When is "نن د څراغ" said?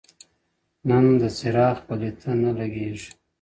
0.89-1.77